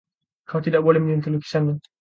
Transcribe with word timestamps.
Kau 0.49 0.59
tidak 0.65 0.81
boleh 0.85 0.99
menyentuh 1.03 1.31
lukisannya. 1.37 1.75